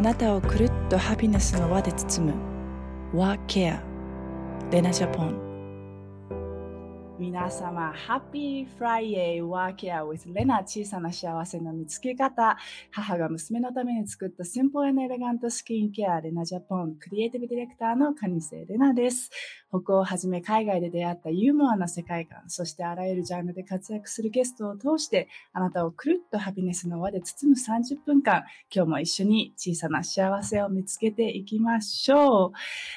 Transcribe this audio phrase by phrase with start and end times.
[0.00, 2.34] あなたをくるっとハピネスの輪で包む。
[3.12, 3.82] ワーケア
[4.72, 5.49] レナジャポン。
[7.20, 12.56] 皆様、Happy Friday Work with レナ小さな幸せの見つけ方。
[12.90, 19.30] 母が娘のために作ったシンプルエレガントスキンケアレナジャポンクリエイティブディレクターのカニセレナです。
[19.68, 32.52] 北欧をはじめ海外で出会ったユーモアな世界観、そしてあらゆるジャンルで活躍するゲストを通して、あなたをくるっとハピネスの輪で包む30分間、今日も一緒に小さな幸せを見つけていきましょう。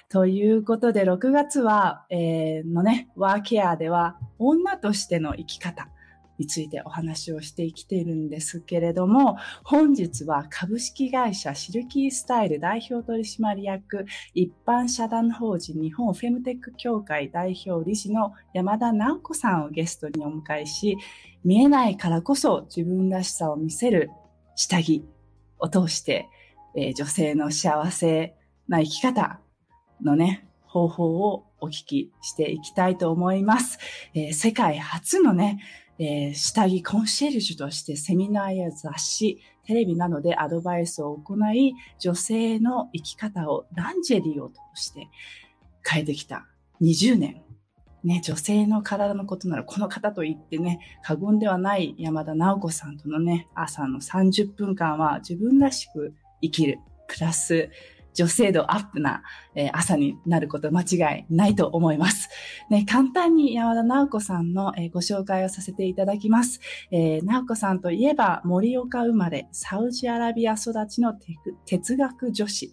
[0.07, 5.89] ということで、6月は、えー、のね、ワーケアでは、女としての生き方、
[6.37, 20.97] についてお話をしてきているんですけれども、本日は株式会社シルキースタイル代表取締役一般社団法人日本フェムテック協会代表理事の山田直子さんをゲストにお迎えし、
[21.43, 24.09] 見えないからこそ自分らしさを見せる
[24.55, 25.05] 下着
[25.59, 26.29] を通して、
[26.75, 28.35] えー、女性の幸せ
[28.67, 29.39] な生き方
[30.01, 33.77] のね、方法をお聞きしていきたいと思います。
[34.15, 35.59] えー、世界初のね、
[35.99, 45.09] えー、下着コンシェルジュとしてセミナーや雑誌、テレビなどでアドバイスを行い、女性の生き方をランジェリーを通して
[45.87, 46.47] 変えてきた
[46.81, 47.43] 20年。
[48.03, 57.69] ね、女性の体のことならこの方と言ってね、過言ではない山田直子さんとのね、朝の30分間は自分らしく生きる、プラス
[58.13, 59.23] 女性度アップな、
[59.71, 62.29] 朝になること間違いないと思います。
[62.69, 66.59] ね、簡単に山田直子さんの、ご紹介をさせていただきます。
[66.91, 71.15] えー、直子さんといえば森岡生まれ、サウジアラビア育ちの
[71.65, 72.71] 哲学女子。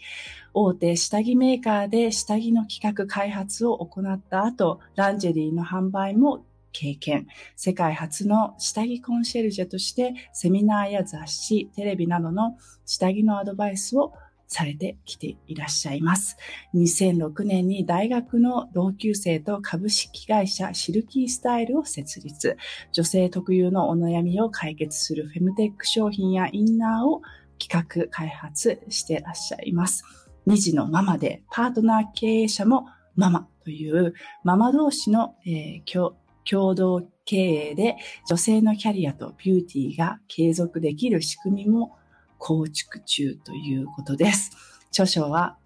[0.53, 7.27] 大手下着メーカーで下着の企画開発を行った後、ランジェリーの販売も経験。
[7.57, 14.13] 世界初の下着コンシェルジェとしてセミナーや雑誌、テレビなどの下着のアドバイスを
[14.51, 16.37] されてきていらっしゃいます。
[16.75, 22.57] 2006年に大学の同級生と株式会社シルキースタイルを設立。
[22.93, 27.23] 女性特有のお悩みを解決するフェムテック商品やインナーを
[27.61, 30.05] 企画開発してらっしゃいます。
[30.49, 36.13] 2児のママでパートナー経営者もママというママ同士の、えー、
[36.45, 37.37] 共同経
[37.71, 42.00] 営で女性のキャリアとビューティーが継続できる仕組みも
[42.41, 44.51] 構築中ということです。
[44.89, 45.57] 著書は、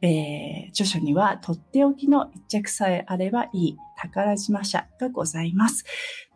[0.00, 5.84] えー、著書にはとっておきの一着さえあればいい宝島社がございます。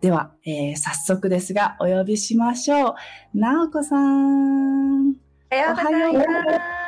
[0.00, 2.90] では、えー、早速ですがお呼びしましょ
[3.34, 3.38] う。
[3.38, 5.10] なおこさん。
[5.10, 6.22] おはようございま
[6.82, 6.85] す。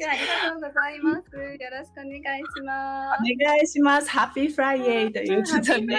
[0.00, 1.36] ありがとうございます。
[1.36, 3.20] よろしくお願いします。
[3.20, 4.10] お願いします。
[4.10, 5.96] Happy Friday ということで。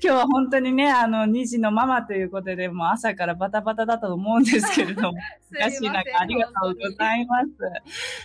[0.00, 5.18] 日は本当にね、あの、2児のママということで、もう朝からバタバタだと思うんですけれども、
[5.50, 7.48] 難しい中ありがとうございます。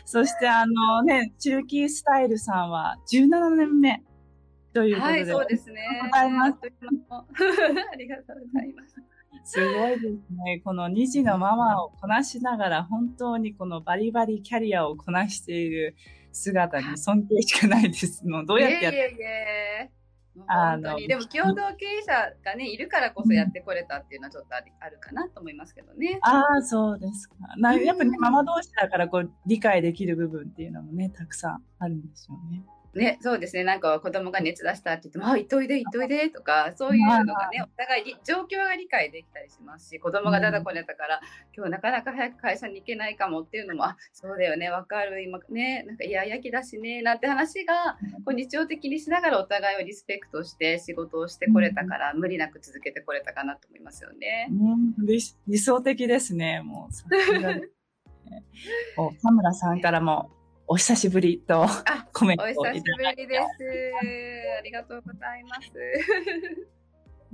[0.05, 4.03] そしてあのね、シルキースタイルさんは17年目
[4.73, 5.13] ということで。
[5.13, 5.81] はい、そうですね。
[6.13, 7.87] ありがとうございます。
[7.91, 9.08] ありがとうございます。
[9.43, 10.61] すごいですね。
[10.63, 15.95] この2児のママをこなしながら、本当にこのバリバリキャリアをこなしている
[16.31, 18.45] 姿に 尊敬しかないですの。
[18.45, 19.91] どうやってやっていえいえ
[20.47, 22.13] あのでも共同経営者
[22.45, 26.19] がねいるからこそやってこれたっていうのはちょっとあるかなと思いますけどね。
[26.21, 27.35] ああそうですか。
[27.57, 32.63] なやっぱり、ね、ママ同士だからこう理解できる部分っていうのもねたくさんあるんですよね。
[32.95, 33.63] ね、そうですね。
[33.63, 39.89] なんか子供が熱出したって言っても、あ、いといで、いといでとか、そういうのがね、お互い状況が理解できたりします。
[39.89, 41.21] し、子供がだだこねたから、
[41.55, 54.47] 今日なかなか早く会社に行けないかもっていうのも、あ、そうだよね、わかる、今ね、なんかイヤイヤ期だしね、なんて話が、こう日常的にしながらお互いをリスペクトして仕事をしてこれたから、無理なく続けてこれたかなと思いますよね。
[54.49, 55.21] うん、理
[55.57, 56.93] 想的ですね、もう。
[59.21, 60.29] 田村さんからも
[60.71, 61.65] お久しぶりと
[62.13, 62.89] コメントをいただいて。
[62.89, 63.41] お久しぶりです。
[64.59, 65.71] ありがとうございます。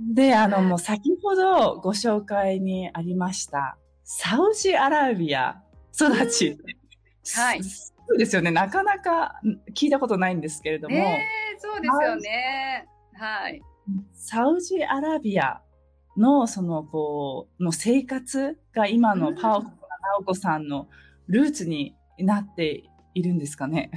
[0.00, 5.62] で、あの、もう先ほどご紹介にありました、サウジアラビア
[5.92, 6.56] 育ち。
[7.34, 7.62] はい。
[7.62, 8.50] そうですよね。
[8.50, 9.38] なかなか
[9.74, 10.96] 聞いたことないんですけれども。
[10.96, 12.86] えー、そうですよね。
[13.16, 13.60] はい。
[14.14, 15.60] サウジアラビア
[16.16, 19.76] の、その、こう、の生活が今のパワフルな
[20.20, 20.88] 直子さんの
[21.26, 22.84] ルーツになって
[23.16, 23.90] いるんですかね？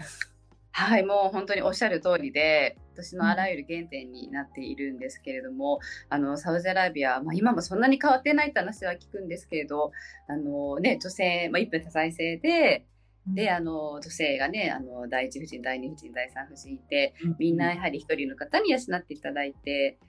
[0.71, 9.91] はい、もう本当におっしゃる通りで、私のあらゆる原点になっているんですけれども、あの、サウジアラビア、まあ、今もそんなに変わってないって話は聞くんですけれど、
[10.29, 12.85] あのね、女性、まあ、一夫多妻制で、
[13.27, 19.99] で、あの、女性がね、あの、第一夫人、第二夫人、第三夫人いて、みんなやはり一人の方に養っていただいて、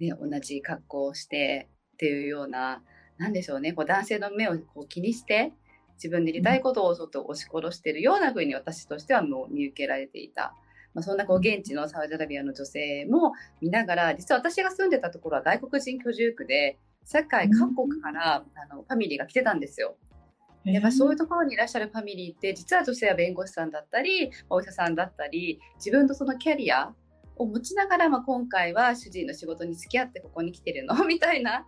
[0.00, 2.82] ね、同じ格好をしてっていうような、
[3.18, 5.52] なんでしょうね、こう男性の目をこう気にして、
[5.96, 10.54] 自分でやりたいことをちょっと押し殺してるような風に私としてはもう見受けられていた。
[10.94, 19.96] まあ、そんなこう現地のサウジアラビアの女性も見ながら、実は私が住んでたところは外国人居住区で、世界各国からあのファミリーが来てたんですよ。
[20.64, 26.92] やっぱそういうところにいらっしゃるファミリーって実は女性は弁護士さんだったりお医者さんだったり自分のそのキャリア
[27.36, 31.66] を持ちながら、まあ、今回は主人の仕事に付き合ってここに来てるのみたいな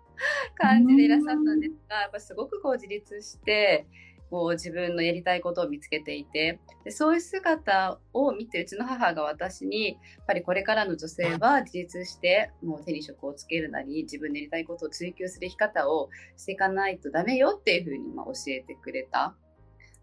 [0.56, 3.86] 感じでいらっしゃったんですがやっぱすごくこう自立して
[4.30, 19.34] こう自分のやりたいことを見つけていてでそういう姿を見てうちの母が私にやっぱりこれからの女性は自立してもう手に職をつけるなり自分でやりたいことを追求する生き方をしていかないとダメよっていうふうにま教えてくれた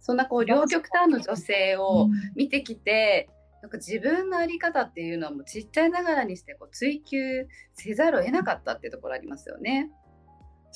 [0.05, 3.27] そんなこう両極端の女性を見てきて、
[3.63, 9.89] なんか自分の在り方っていうのはもうちっちゃいながらにしてこう追求せざるを得なかったっていうところありますよね。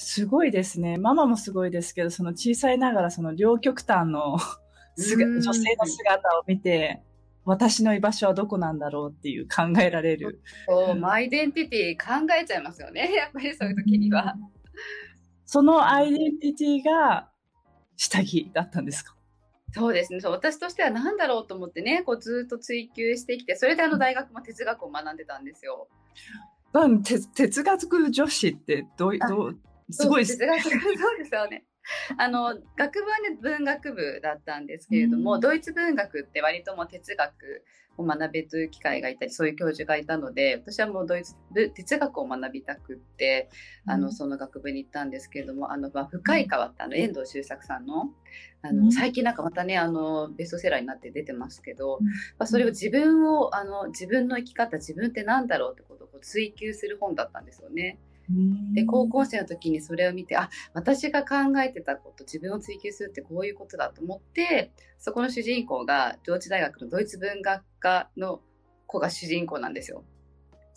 [0.02, 0.98] すごいですね。
[0.98, 4.38] ママもすごいですけど、その小さいながらその両極端の
[4.98, 7.04] 女性の姿を見て、
[7.44, 10.42] 私の居場所はどこなんだろうっていう考えられる。
[10.70, 13.12] そう、マアイデンティティ考えちゃいますよね。
[13.14, 14.36] やっぱりそういう時には。
[15.46, 17.30] そのアイデンティティが
[17.98, 19.16] 下着だったんですか？
[19.74, 25.88] そうですねそう私としては何だろうと思ってねこうずっと追求してきてそれであの大学も哲学を学んでたんですよ。
[27.04, 29.60] 哲学女子ってどうどう
[29.92, 30.08] す。
[30.08, 31.66] ごい哲学 そうですよね。
[32.18, 37.64] あの学部はね文学部だったんですけれども、うん、ドイツ文学って割とも哲学
[37.98, 41.36] を学べる機会がいたりそういう教授がいたので私はもうドイツ
[41.74, 43.50] 哲学を学びたくって
[43.86, 48.14] あの、その学部に行ったんですけれどもあの、まあ、深い川ってあの遠藤周作さんの
[48.62, 52.00] あの、最近なんかまたねあのベストセラーになって出てますけど、
[52.38, 58.00] まあ、それを自分をあの自分の生き方自分って何だろうってことを追求する本だったんですよね。
[58.74, 68.42] で高校生の時にそれを見てあ私が考えてたこと自分を追求するってこういうことだと思ってそこの主人公が上智大学のドイツ文学科の
[68.86, 70.04] 子が主人公なんですよ。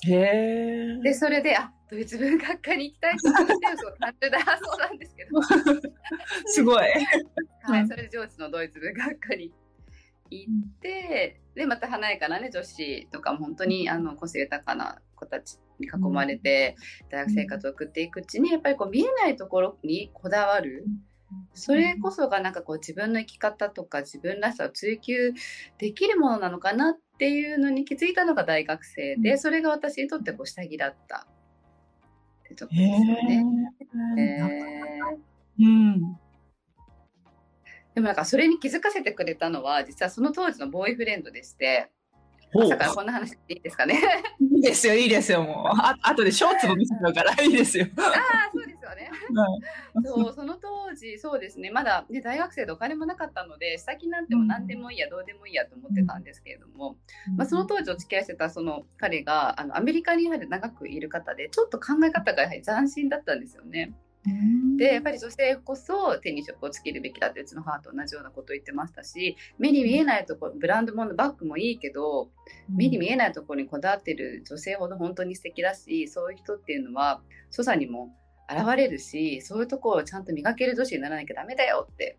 [0.05, 5.43] へでそれであドイツ文学科に行きたいと思って そうだそうなんですけど。
[6.47, 6.89] すごい、
[7.63, 9.53] はい、それで上智のドイツ文学科に
[10.31, 16.77] 行って、でまた華やかなね女子とかも本当にあの個性豊かな子たちに囲まれて
[17.11, 20.87] 大学生活を送っていくうちにやっぱりこう見えないところにこだわる。
[21.55, 25.33] それこそがなんかこう自分の生き方とか自分らしさを追求
[25.79, 31.27] できるものなのかなっていうのに気づいたのが大学生で、それが私にとってこう下着だった
[32.45, 33.45] ってとこですよね。
[34.19, 36.01] えー、うん、
[37.95, 41.91] でもなんかそれに気づかせてくれたのは実はその当時のボーイフレンドでして。
[42.55, 44.01] 朝からこんな話していいですかね。
[44.41, 45.69] いいですよ、いいですよ、もう。
[45.69, 47.87] あ後でショーツも見せちゃうから いいですよ。
[47.97, 49.11] ああ、そうですよね。
[50.05, 56.97] そうその当時、そうですね、まだ、ね、大学生でお金もなかったので、下着なんても何でもいいや、どうでもいいやと思ってたんですけれども、
[57.37, 63.93] まあ、その当時お付き合いしてたその彼があのアメリカにやはり長くいる方で、ちょっと考え方がやはり斬新だったんですよね。
[64.77, 72.31] でやっぱり女性こそ手に職をつけるべきだってうちの母と同じようなことを言ってましたし目に見えないところブランド物のバッグもいいけど
[72.69, 77.21] 目に見えないところにこだわってる女性ほど本当に素敵だしそういう人っていうのは
[77.51, 78.15] 所作にも
[78.49, 82.19] 現れるしそういうところをちゃんと磨ける女子にならなきゃダメだよって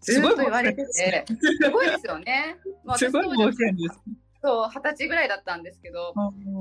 [0.00, 2.56] ずっと言われててすごいですよね。
[2.84, 4.00] まあ、すごい冒険です。
[4.42, 6.12] そう二十歳ぐらいだったんですけど、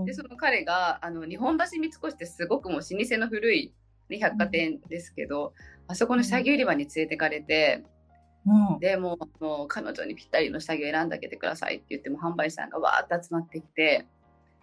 [0.05, 3.73] でその彼があの日本橋三越ってすごくもう老舗の古い
[4.19, 5.53] 百貨店ですけど、
[5.87, 7.83] あそこの下着売り場に連れてかれて、
[8.45, 14.07] うん、でもうもう彼女にぴったりの下着を選んであげてくださいって言っても販売士さんがわーって集まってきて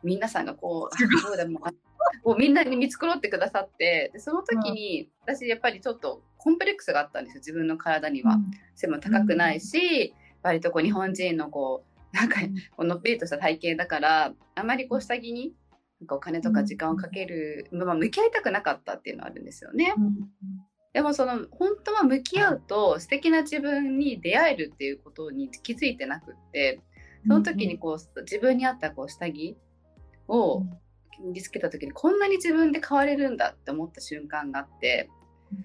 [0.02, 1.60] 皆さんがこうそうでも
[2.22, 12.40] こうみんなに見繕ってくださってでその時に、私やっぱりちょっとコンプレックスがあったんですよ自分の体には、うん、背も高くないし、割とこう日本人のこうなんか
[12.76, 15.52] こうのっぺりとした体型だからあまりこう下着に
[16.00, 19.94] なんかお金とか時間をかける、まあ、向き合いたくなかったっていうのはあるんですよね。
[20.92, 26.80] でもその本当は向き合うと素敵な自分に出会えるっていうことに気づいてなくって
[27.26, 29.56] その時にこう自分に合ったこう下着
[30.28, 30.62] を
[31.20, 35.10] 身につけた時にこんなに自分で変われるんだって思った瞬間があって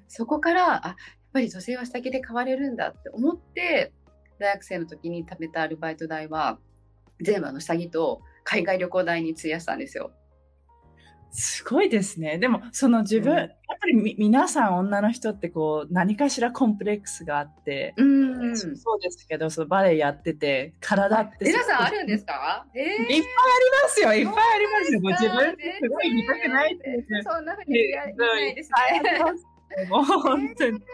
[0.08, 0.96] そこからあやっ
[1.34, 3.92] ぱり女性は下着で変われるんだって思って
[4.40, 6.60] 大学生の時に貯めたアルバイト代は
[7.22, 10.12] 全部あの下着と海外旅行代に費やしたんですよ。
[11.34, 12.38] すごいですね。
[12.38, 13.50] でも、その自分、うん、やっ
[13.80, 21.46] ぱりみ皆さん女の人ってこう、何かしらコンプレックスがあって、うん、うん、そうですけど、そのバレエやってて、体って。
[21.46, 23.24] 皆さんあるんですか、えー、いっぱいあり
[23.84, 25.00] ますよ、いっぱいありますよ。
[25.02, 27.06] 自分すごい見たくないって。
[27.24, 28.70] そんなふうに言わないです
[29.04, 29.88] ね。
[29.90, 30.80] もう本当に。
[30.80, 30.86] で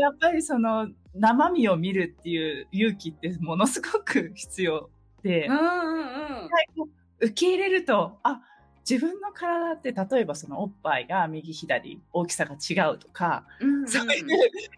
[0.00, 4.88] やっぱりその生身を見るっていう勇気ってものすごく必要
[5.22, 6.94] で、うんうんうん。
[7.20, 8.40] 受け入れると、あ、
[8.88, 14.24] 自分の体って例えばそのおっぱいが右左大きさが違うとか、うんうんそういう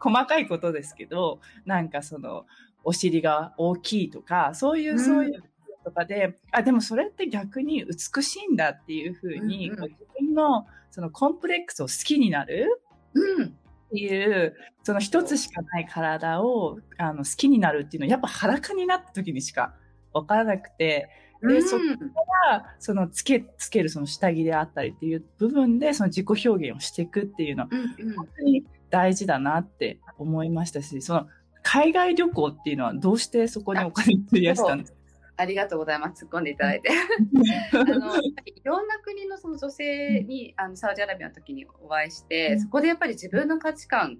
[0.00, 2.46] 細かいことですけど、なんかその
[2.86, 5.00] お尻が大きいとか、そういう、うん。
[5.00, 5.42] そういう
[5.84, 9.90] とかで、あ、でもそれって逆に美しいんだっていうふうに、うんうん。
[9.90, 12.82] 自分のそのコンプレックスを好きになる
[13.14, 13.46] うん。
[13.46, 13.48] っ
[13.90, 19.74] ていう、その一つしかない体をあの好きになるっていうのは、やっぱ裸になった時にしか
[20.12, 21.08] わからなくて、
[21.42, 21.98] でそうん
[22.46, 27.68] がそのつけ、つけるその下着であったりっていう部分で、その自己表現をしていくっていうのは、
[28.16, 31.26] 本当に大事だなって思いましたし、その
[31.62, 34.98] 海外旅行っていうのはどうしてそこにお金を費やしたんですか？
[35.38, 36.24] ありがとうございます。
[36.24, 36.88] 突っ込んでいただいて。
[37.74, 42.60] あのいろんな国のその女性にあのサウジアラビアの時にお会いして、うん。
[42.60, 44.18] そこでやっぱり自分の価値観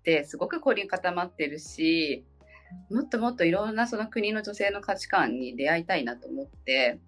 [0.00, 2.26] ってすごく凝り固まってるし
[2.90, 6.98] もっともっといろんなその国の女性の価値観に出会いたいなと思って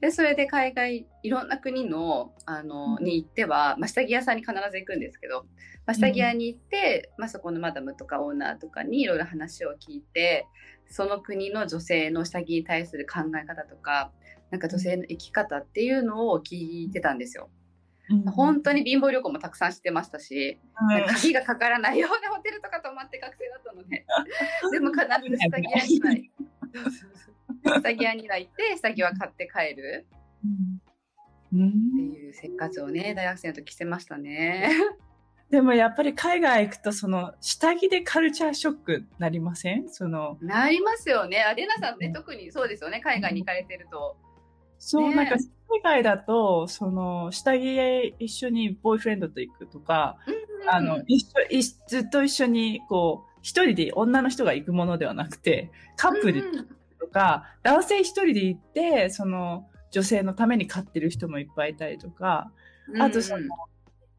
[0.00, 5.44] でそれで海外いろんな国のあのうんに行っては、まあ、下着屋さんに必ず行くんですけど、
[5.86, 10.46] まあ、下着屋に行って、まあ、そこのマダムとかオーナーとかにいろいろ話を聞いて
[10.88, 14.12] その国の女性の下着に対する考え方とか
[14.50, 17.48] なんか女性の生き方っていうのを聞いてたんですよ。
[18.34, 24.04] 本当に貧乏旅行もたくさんしてましたし、うん鍵がかからないようなホテルとか泊まって学生だったので、
[24.72, 26.42] でも必ず下着屋には
[26.74, 27.10] そうそう
[27.64, 30.06] そう下着屋には行って下着は買って帰る。
[30.44, 31.68] うん。
[31.68, 34.70] っていう生活をね大学生の時してましたね。
[35.50, 39.88] でもやっぱり海外行くとその下着でカルチャーショックなりません？
[39.90, 40.38] その。
[40.40, 41.42] なりますよね。
[41.42, 43.00] アレナさんね特にそうですよね。
[43.00, 44.16] 海外に行かれてると。
[44.84, 45.14] そう、ね。
[45.14, 50.18] なんか海外だとその下着へ一緒にボーイフレンドと行くとか、
[50.68, 56.66] あの一緒一ずっと一緒にこう一人で女の人が行くものではなくてカップルうん
[57.00, 62.50] とか、男性一人で行ってその女性のために買ってる人もいっぱいいたりとか、
[62.98, 63.44] あとその、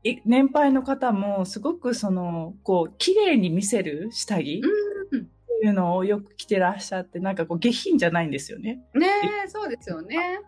[0.04, 4.70] い年配の方もすごくそのこう綺麗に見せる下着っ
[5.12, 5.26] うん。
[5.64, 8.82] ていうのをよく着てらっしゃってなんかこう下品じゃないんですよね。
[8.94, 9.08] ね
[9.46, 10.42] えそうですよね。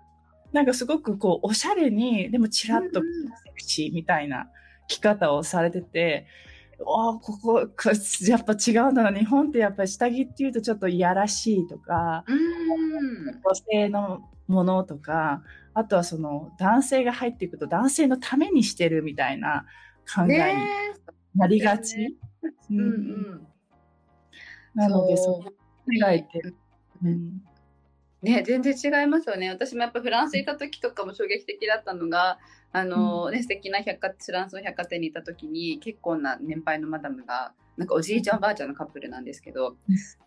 [0.56, 3.06] なんかすごくこうおしゃれにでもチラッとうん
[3.44, 4.50] セクシーみたいな
[4.88, 6.28] 着方をされてて、
[6.80, 7.90] ああ、ここ、こ
[8.26, 9.12] やっぱ違うんだな。
[9.12, 13.42] 日本ってやっぱり下着っていうとちょっといやらしいとか、うん。
[13.44, 15.44] 女性のものとか、
[15.74, 19.66] あとはその男性が入っていくと男性のためにしてるみたいな
[20.16, 20.68] 考えにね
[21.36, 22.02] なりがち。
[22.02, 22.08] え
[22.70, 23.48] うんうん。
[24.74, 25.54] なので、そそうう
[25.88, 26.42] 海外って、
[27.04, 27.42] うん
[28.26, 29.50] ね、全然違いますよね。
[29.50, 32.40] 私もやっぱフランスいた時とかも衝撃的だったのが、
[32.72, 39.76] あの、ね、素敵な百貨フランスの百貨店にいた時に結構な年配のマダムが、なんかおじいちゃんおばあちゃんのカップルなんですけど、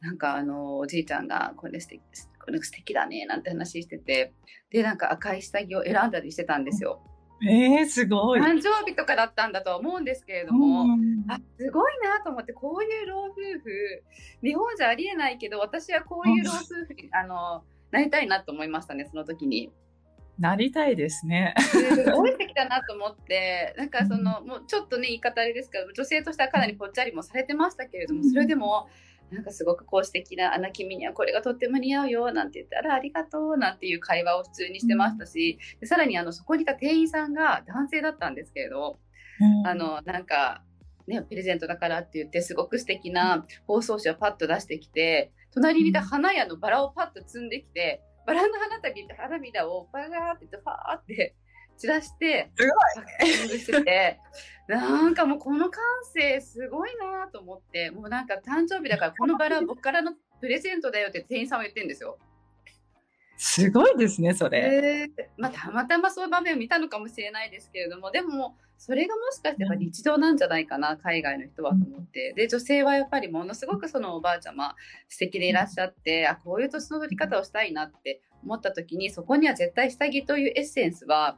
[0.01, 2.01] なんかあの、おじいちゃんがこれ素敵、
[2.41, 4.33] これ素敵だね、なんて話してて、
[4.71, 7.03] で、なんか赤い下着を選んだりしてたんですよ。
[7.43, 8.41] えー、すごい。
[8.41, 14.03] 誕生日とかだったんだとは思うんですけれども、うんあすごいなと思ってこういう老夫婦
[14.43, 19.71] 日本じゃありえないけど私はこういう老夫婦にあのなりたいなと思いましたねその時に。
[20.39, 21.53] なりたいですね。
[21.59, 28.89] すごい素敵だなと思ってなんかそのもうちょっとね言い方あれですけど女性としてはかなりぽっちゃりもされてましたけれどもそれでも
[29.31, 38.99] なんかすごくこう素敵な「あな君にはこれがとっても似合うよ」なんて言ったら「ありがとう」なんていう会話を普通にしてましたしでさらにあのそこにいた店員さんが男性だったんですけれど
[39.65, 40.63] あのなんか
[41.07, 50.05] ねプレゼントだからって言ってすごく素敵な包装紙をパッと出してきて隣にいた花屋のバラをパッと摘んできてバラの花びら花びらをバー
[50.37, 51.35] ってファーって
[51.79, 54.21] 散らしてすごいしてて
[54.69, 62.19] なんかもうこの感性すごいなと思ってもうなんか誕生日だからこのバラは 僕からのプレゼントだよって店員さんは言ってるんですよ。
[63.41, 65.09] すごいですね、それ。
[65.09, 72.33] でまあ、たまたまそういう場面を見たのかもしれないですけれどもでもそれがもしかしてやっぱ日常なんじゃないかな海外の人はと思って。
[72.35, 74.77] で女性はやっぱりものすごくそのおばあちゃま
[75.09, 81.37] 素敵でいらっしゃってあこういう年の取り方をしたいなって思った時にそこには絶対下着というエッセンスは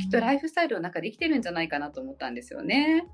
[0.00, 3.08] きっとライフスタイルの中で生きてるんじゃないかなと思ったんですよね。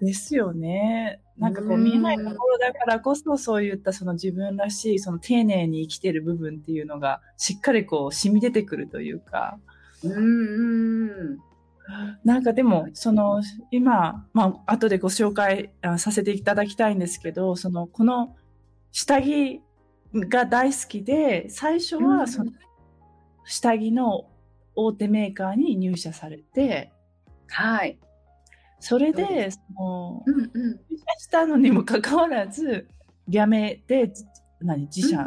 [0.00, 1.20] ですよね。
[1.38, 9.58] なんかこううん見えないところだからこそそういったその自分らしいその丁寧に生きてる部分っていうのがしっかりこう染み出てくるというか。
[10.04, 11.38] うんうん
[12.24, 18.34] なんかでもその今、まあ後でご紹介あさせていただきたいんですけど、そのこの
[18.92, 19.60] 下着
[20.14, 22.52] が大好きで最初うんはその
[23.44, 24.26] 下着の
[24.74, 26.92] 大手メーカーに入社されて、
[27.48, 27.98] はい。
[28.78, 30.50] それで、その、うんうん。
[30.90, 32.88] 入社したのにもかかわらず、
[33.28, 34.12] 辞めて、
[34.60, 35.26] 何、自社を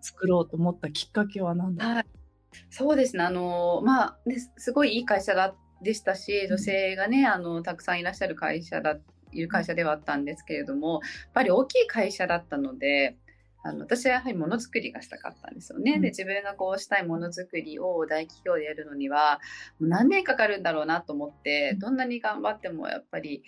[0.00, 2.06] 作ろうと思ったきっかけは何だはい。
[2.70, 3.24] そうですね。
[3.24, 8.96] あの、まあ、ね、すごいいい会社だでしたし、女性がね、あの、たくさんいらっしゃる会社だ、
[9.32, 13.16] いう会社ではあったんですけれども、やっぱり大きい会社だったので、
[13.62, 15.94] あの私はやはりものづくりがしたかったんですよね。
[15.96, 16.00] うん。
[16.00, 19.40] で、自分がこうしたいものづくりを大企業でやるのには、
[19.80, 23.42] もう何年かかるんだろうなと思って、どんなに頑張ってもやっぱり、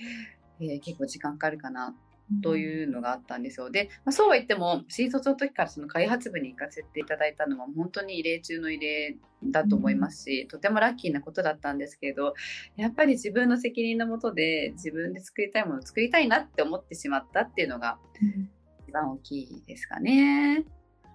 [0.61, 1.95] えー結構時間かかるかな
[2.43, 3.71] というのがあったんですよ。
[3.71, 12.35] で、まあ、そうは言っても、新卒の時からその開発部に行かせていただいたのは本当に異例中の異例だと思いますし、とてもラッキーなことだったんですけど、
[12.77, 18.51] やっぱり自分の責任のもとで自分で作りたいものを作りたいなって思ってしまったっていうのがうん
[18.89, 20.65] 一番大きいですかね。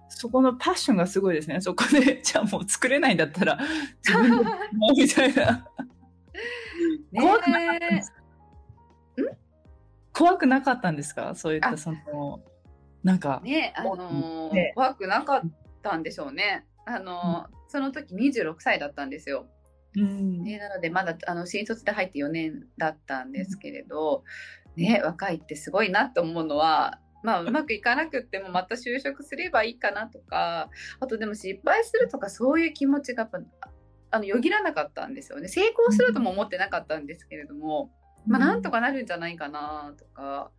[0.08, 1.60] そこのパッションがすごいですね。
[1.60, 3.58] そこで、 じゃあもう作れないんだったら、
[4.06, 4.44] 自分で
[4.96, 5.68] みたいな。
[7.20, 8.23] 怖くなかったんですか？
[10.16, 11.34] 怖くなかったんですか？
[11.34, 11.76] そういったあ。
[11.76, 12.40] その、
[13.02, 14.72] なんか、ね、あのーね。
[14.74, 15.40] 怖くなかっ
[15.82, 16.66] たんでしょうね。
[16.86, 19.48] あのーその時26歳だったんですよ。
[19.96, 20.44] うん。
[20.44, 24.22] ね、なのでまだあの新卒で入って4年だったんですけれど、
[24.76, 30.68] ね、若いってすごいなと思うのは、まあ、うまくいかなくってもまた就職すればいいかなとか
[31.00, 33.38] あとでも失敗するとかそういう気持ちがやっぱ
[34.12, 35.48] あのよぎらなかったんですよね。
[35.48, 37.90] 成功するとも思ってなかったんですけれども、
[38.26, 40.50] まあ、なんとかなるんじゃないかなとか。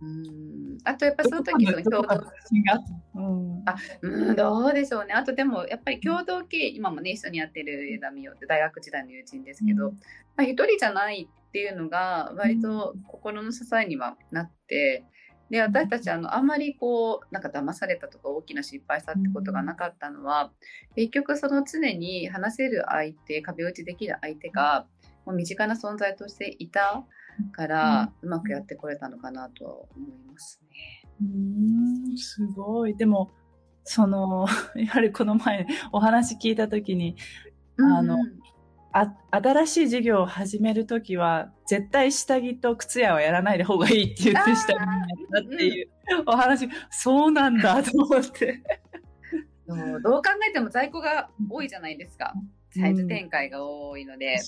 [0.00, 0.78] うん。
[0.84, 4.36] あとやっぱりその時その共同あうん。
[4.36, 5.14] どうでしょうね。
[5.14, 9.94] あとでも、やっぱり共同経営、今もね、一緒にやってる枝美代って大学時代の友人ですけど、うん。
[9.94, 9.98] ま
[10.38, 15.04] あ、一人じゃないっていうのが、割と心の支えにはなって、
[15.50, 20.50] で、私たち、あの、あんまりこう、なんか騙されたとか大きな失敗したってことがなかったのは、
[20.96, 24.86] 結局その常に話せる相手、壁打ちできる相手が、
[25.24, 27.04] もう身近な存在としていた
[27.52, 31.08] から、うまくやってこれたのかなとは思いますね。
[31.20, 32.96] うーん、すごい。
[32.96, 33.30] でも、
[33.84, 37.16] その、 やはりこの前お話聞いたときに、
[37.78, 38.42] あのうんうん
[38.92, 45.88] あ、新しい事業を始めるときは、絶対下着と靴屋はやらないで方がいいって言って下着になったっていう
[46.26, 48.62] お話、そうなんだと思って。
[49.66, 52.34] どう考えても在庫が多いじゃないですか。
[52.78, 54.38] サイズ展開が多いので、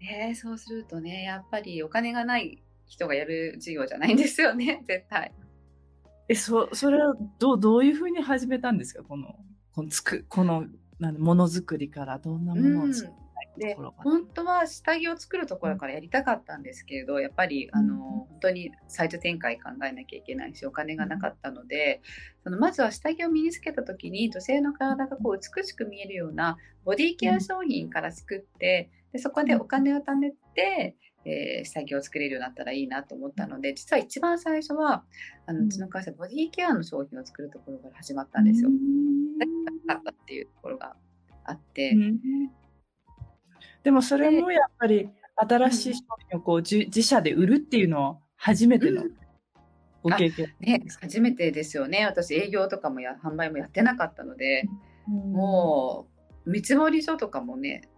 [0.00, 5.32] ね、そうするとね、やっぱりお金がない人がやる事業じゃないんですよね、絶対。
[6.28, 9.02] え、そ、それはどう、どういうふうに始めたんですか？
[9.02, 9.36] この、
[9.72, 10.66] このつく、この、
[10.98, 13.12] なんものづくりからどんなものを作り
[13.58, 14.02] たいでところが。
[14.02, 22.02] 本当は下着を作るところからやりたかったんですけれど、やっぱりあの本当にサイズ展開考えなきゃいけないしお金がなかったので
[22.42, 35.04] そのまずは下着を身につけた時に女性の体がこう美しく見えるようなボディケア商品から作ってでそこでお金を貯めて、えー下着を作れるようになったらいいなと思ったので実は一番最初は
[35.46, 38.70] あのうちの会社ボディケアの商品を作るところから始まったんですよ。
[39.86, 40.94] だったっていうところが
[41.44, 41.92] あって。
[41.92, 42.18] うん
[43.82, 49.12] でもそれもやっぱり新しい商品をこう自自社で売るっていうのは初めてのうん
[50.02, 50.54] ご経験。
[50.60, 52.04] ね、初めてですよね。
[52.04, 54.64] 私営業とかもや販売もやってなかったので、
[55.08, 56.06] うんも
[56.44, 57.88] う見積書とかもね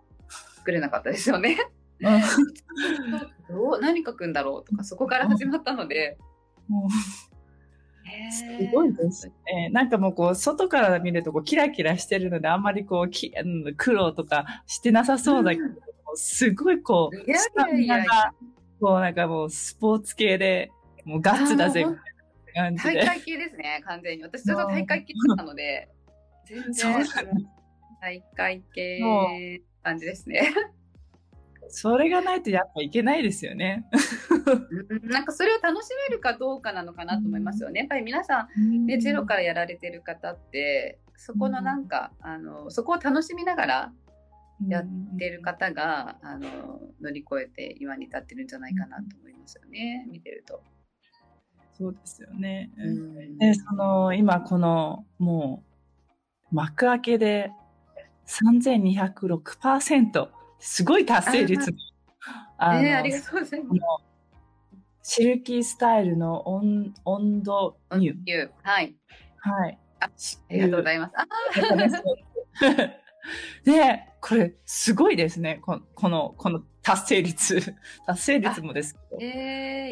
[0.61, 1.59] 作れなかったですよね。
[2.01, 2.21] うん。
[3.49, 6.19] どう何書くんだろうとかそこから始まったので、
[6.69, 6.89] も
[8.31, 9.71] すーごいですね。
[9.71, 13.33] なんかもうこう外から見るとこうキラキラしてるのであんまりこうき
[13.77, 15.77] 苦労とかしてなさそうだけど、うん。
[16.15, 18.35] すごいこういやいスタミナが
[18.81, 20.71] こうなんかもうスポーツ系で
[21.05, 21.95] もうガッツだぜみ
[22.55, 23.05] たいな感じで。
[23.05, 24.25] 大会系ですね完全に。
[24.25, 25.89] 私ちょっと大会系だったので。
[26.47, 27.07] 全然。
[28.01, 30.53] 大会系感じですね。
[31.73, 33.87] それがないとやっぱいけないですよね。
[33.93, 37.81] うんなんかそれを楽しめるかどうかなのかなと思いますよね。
[37.81, 43.93] やっぱり皆さんでゼロからやられてる方ってそこのなんか、あのそこを楽しみながら
[44.67, 44.85] やっ
[45.19, 50.63] てる方が、あの乗り越えて今に至ってるんじゃないかなと思いますよね見てると。
[51.73, 52.71] そうですよね。
[52.79, 55.63] うんで、その、今この、も
[56.51, 57.53] う、幕開けで
[58.31, 61.75] 3206%、すごい達成率。
[62.59, 63.81] あのねありがとうございます。
[65.03, 68.15] シルキースタイルの温温度入。
[68.63, 68.95] はい、
[69.39, 69.79] はい。
[70.01, 70.11] ああ
[70.51, 71.13] りがとうございます。
[71.17, 71.27] あ
[73.65, 75.61] で、 これ、すごいですね。
[75.63, 77.75] ここの、この達成率。
[78.07, 79.19] 達成率もですけど。
[79.21, 79.29] えー、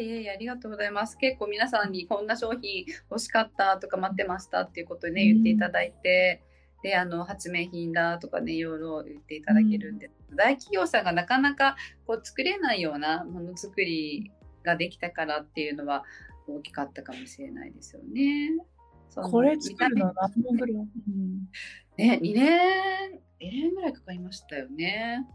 [0.01, 1.17] いえいえありがとうございます。
[1.17, 6.41] 結構皆さんにこんな商品欲しかったとか待ってましたっていうことをね言っていただいて、
[6.83, 11.75] であの発明品だとかねいろいろ言っていただけるんで、うん、大企業さんがなかなか
[12.07, 14.31] こう作れないようなものづくり
[14.63, 16.03] ができたからっていうのは
[16.47, 18.51] 大きかったかもしれないですよね。
[19.15, 21.49] これ作るの何年ぐらい、うん、
[21.97, 25.25] ね、2年、2年ぐらいかかりましたよね。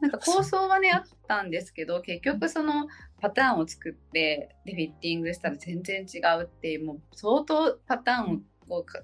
[0.00, 2.88] なんか構想はね、あったんですけど、結局その
[3.20, 8.38] パターンを作って、で、フィッティングしたら全然違うっていう、もう相当パターンを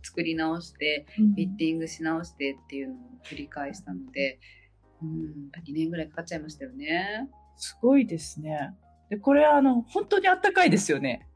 [0.03, 4.39] 作り直して、フィッティングし直してっていうのを繰り返したので、
[5.03, 7.29] うん、2年ぐらいかかっちゃいましたよね。
[7.57, 8.75] すごいですね。
[9.09, 11.27] で、これあの、本当にあったかいですよね。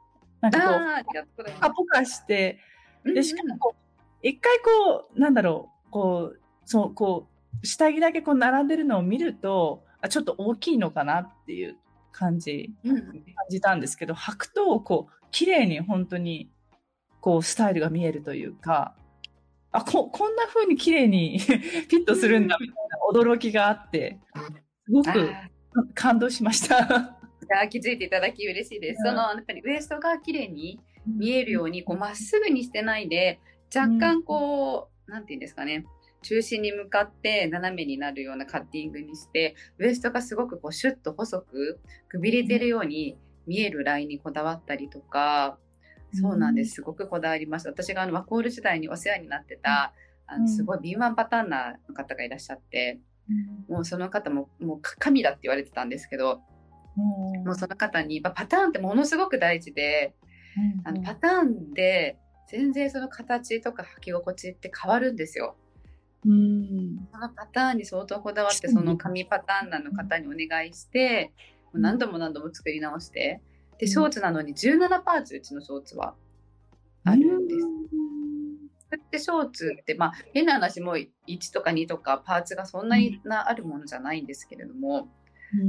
[0.41, 2.59] なんかこう、ポカポカして、
[3.05, 3.85] で、しかもこう、
[4.23, 7.29] 一回こう、なんだろう、こう、そう、こ
[7.63, 11.77] う、下着だけこう並んでるのを見ると、あ、ちょっと大きいのかなっていう
[12.13, 13.13] 感じ、うん、感
[13.51, 16.51] じたんですけど、履くと、こう、綺麗に本当に、
[17.25, 18.95] こう、スタイルが見えるというか、
[19.73, 22.77] あ、こ、こんな風に綺麗に フィットするんだみたい
[23.15, 24.19] な驚きがあって、
[24.85, 25.33] すごく
[25.95, 27.19] 感動しました。
[27.71, 29.03] 気づいていただき嬉しいです。
[29.03, 33.41] その、やっぱりウエストが綺麗に見えるように、こう、まっすぐにしてないで、
[33.75, 35.87] 若干こう、なんていうんですかね、
[36.21, 45.59] 中心に向かって斜めになるようなカッティングにして、ウエストがすごくこうシュッと細くくびれてるように見えるラインにこだわったりとか、
[46.21, 46.75] そうなんです。
[46.75, 47.71] すごくこだわりました。
[47.71, 49.93] 私があのワコール時代にお世話になってた、
[50.27, 53.01] あのすごい敏腕パターンナーの方がいらっしゃって、
[53.69, 56.41] もうその方ももう神だって言われてたんですけど、
[57.45, 60.15] もうその方にパターンってものすごく大事で、
[60.85, 62.17] あのパターンで
[62.49, 65.57] 全然その形とか履き心地って変わるんですよ。
[66.27, 71.33] うん、そのパターンに相当こだわってその紙パターンなの方にお願いして、
[71.65, 73.43] もう何度も何度も作り直して
[73.85, 76.15] でショーツなのに17パーツうちのショーツは
[77.05, 77.67] あるんです。
[79.11, 81.09] でショーツって、まあ、変な話も1
[81.53, 85.09] とか2とかパーツがそんなになあるものじゃないんですけれども、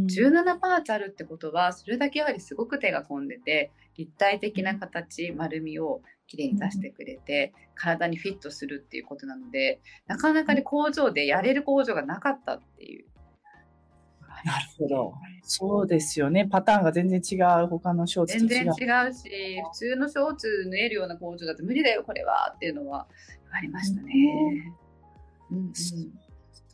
[0.08, 13.06] 17パーツあるってことはそれだけやはりすごく手が込んでて立体的な形丸みをきれいに出してくれて、体にフィットするっていうことなのでなかなかね工場でやれる工場がなかったっていう。
[14.46, 15.14] なるほど。
[15.44, 16.46] そうですよね。
[16.46, 17.68] パターンが全然違う。
[17.68, 19.30] 他のショーツと全然違うし、
[19.72, 23.08] 普通のショーツ縫えるような工場だと無理だよ、これはっていうのは
[23.52, 24.14] ありましたね。
[25.50, 25.74] うん、うん、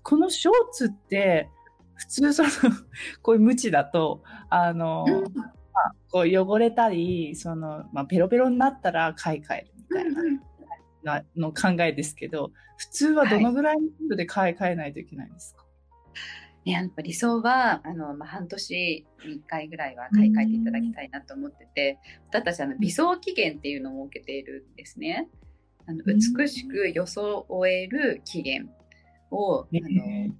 [0.03, 1.49] このショーツって、
[1.95, 2.49] 普通その、
[3.23, 10.21] こういう無知だと、あの、うん、まあ、こう汚れたり、その、まあ、ペロペロになったら買い替えるみたいな。
[11.03, 15.65] なの考えですけど、普通はどのぐらいの頻度で買い替えないといけないんですか、
[16.65, 21.97] ね、やっぱ理想は、あの、まあ、半年に1回ぐらいは買い替えていただきたいなと思ってて、
[22.29, 25.27] 私たち、あの、美装期限っていうのを設けているんですね。
[25.87, 28.69] あの、美しく装える期限
[29.31, 30.33] を、あの、国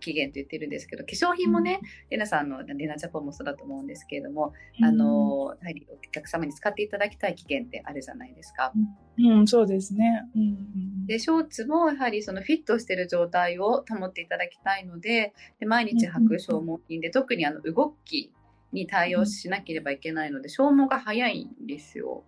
[0.00, 8.72] 期限と言ってるんですけど化粧品もね、レナさんのレナジャポンもそうだと思うんですけれども、あのやはりお客様に使っていただきたい期限ってあるじゃないですか。
[9.18, 10.22] うん、うん、そうですね。
[10.34, 18.32] うん、でショーツもやはりそのフィットしてる状態を保っていただきたいのでで毎日履く消耗品で、特にあの動き
[18.72, 22.24] に対応しなければいけないので消耗が早いんですよ。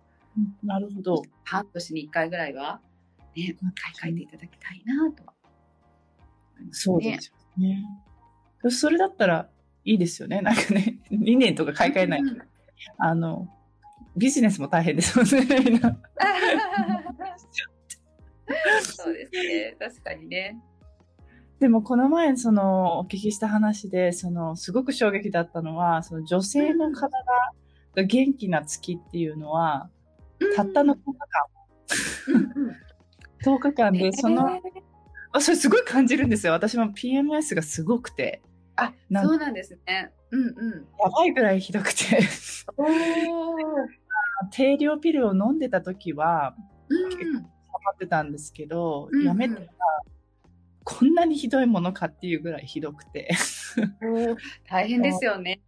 [0.63, 1.23] なるほど。
[1.43, 2.81] 半年に1回ぐらいは、
[3.35, 3.55] ね、
[3.95, 5.34] 買い替えていただきたいなとは
[6.71, 7.85] そうですよね。
[8.69, 9.49] それだったら
[9.83, 10.41] いいですよね。
[10.41, 12.33] なんかね、2年とか買い替えないと。
[12.97, 13.47] あの、
[14.17, 15.97] ビジネスも大変ですもんね、みんな。
[18.81, 19.75] そうですね。
[19.79, 20.59] 確かにね。
[21.59, 27.09] でもこの前そのお聞きした話でそのすごく衝撃だったのはその女性の体
[27.95, 29.89] が元気な月っていうのは、
[30.55, 31.13] たったの10日
[33.41, 34.59] 間、10日間でその
[35.35, 36.53] あそれすごい感じるんですよ。
[36.53, 38.41] 私も PMS がすごくて。
[38.77, 40.13] あ、そうなんですね。
[40.31, 40.87] うんうん。
[40.97, 42.21] やばいぐらいひどくて
[44.51, 46.55] 低量ピルを飲んでた時は、
[46.89, 47.41] 結構溜
[47.83, 49.65] まってたんですけど、うんうん、やめたら、
[50.85, 53.29] こんなにひどいものかっていうぐらいひどくて
[54.69, 55.59] 大変ですよね。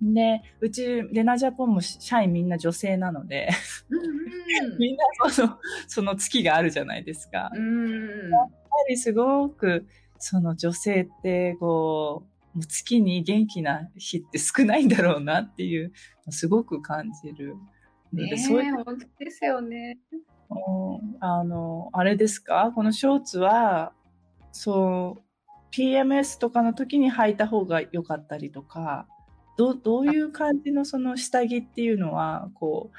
[0.00, 3.48] で、うち、レナジャポンも社員みんな女性なので
[4.78, 7.38] みんなその、その月があるじゃないですか。
[7.38, 7.54] やっぱ
[8.88, 9.86] りすごく、
[10.18, 15.92] その女性って、こう、月に元気な日って少ないんだろうなっていう、
[16.30, 17.54] すごく感じる。
[18.12, 19.98] ね、そういう本当ですよね。
[21.20, 22.72] あの、あれですか？
[22.74, 23.92] このショーツは、
[24.52, 25.22] そう、
[25.70, 29.06] PMS とかの時に履いた方が良かったりとか、
[29.56, 32.90] どどういう感じのその下着っていうのは、こ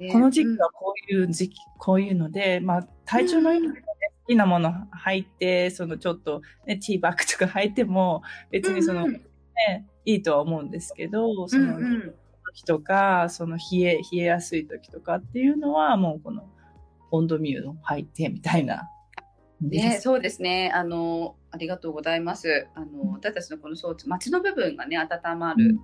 [0.00, 3.84] う、この時期はこういう時期、こういうので、まあ、体調のいい時です
[4.26, 4.72] きなもの
[5.04, 11.78] 履いて、そのちょっと、ね、ティーバッグとか履いても、別にその、うんね、いいとは思うんですけど、その、
[12.46, 16.48] 時とか、その冷え、冷えやすい時とかっていうのは、もうこの、
[17.10, 18.90] 温度ミューを履いてみたいな。
[19.60, 20.72] ね、そうですね。
[20.74, 22.66] あの、ありがとうございます。
[22.74, 25.78] あの、私たちのこの装置、街の部分がね、温まる、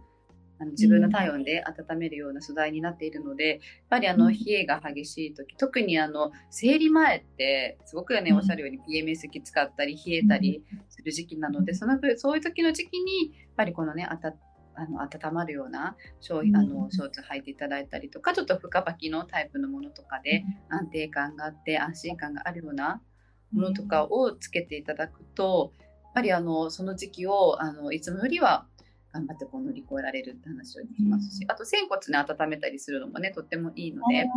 [0.60, 4.32] あの自分の体温で温めるような素材になっているので、やっぱりあの、うん。
[4.32, 8.36] 冷えが激しい時、特にあの、生理前って、すごくね、うん。
[8.36, 16.90] おっしゃるように PMS きつかったり、冷えたりする時期なので、その分、そういう時の時期に、やっぱりこのね、あの温まるような商品あのうん。
[16.90, 23.00] ショーツ履いていただいたりとか、ちょっと深履きのタイプのものとかで安定感があって安心感があるような
[23.52, 28.66] ものとかをつけていただくと、やっぱりあのその時期をあのいつもよりは
[29.12, 34.28] 頑張ってこう乗り越えられるって話を聞きますし、あと仙骨ね温めたりするのもねとってもいいので、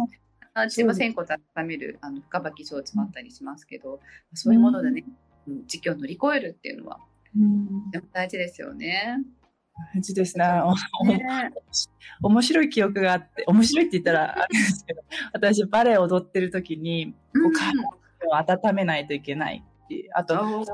[0.53, 3.99] あ自分仙骨温めるあの深履きショーツもあったりしますけど、
[4.33, 5.03] そういうものでね、
[5.47, 6.99] うん時期を乗り越えるっていうのは
[7.35, 7.85] うん。
[7.91, 9.17] とても大事ですよね。
[9.95, 10.45] 大事ですね。
[12.21, 17.83] 面白い記憶があって、面白いって言ったらあれですけど、 私バレエ踊ってる時に、こう体
[18.27, 20.65] を温めないといけないってあと、うん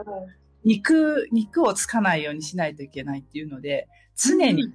[0.64, 4.74] 肉、肉をつかないようにしないといけないっていうので、常にうん。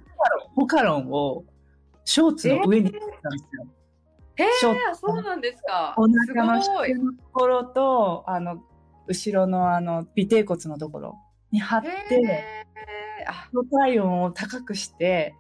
[0.54, 1.44] ホカロンを
[2.04, 3.66] ショーツの上につけてたんですよ。
[4.36, 5.94] へショーえ、そうなんですか。
[5.96, 8.62] お腹の下のところと、あの、
[9.06, 11.18] 後ろのあの、尾てい骨のところ
[11.50, 15.34] に貼っへて、えあ体温を高くして、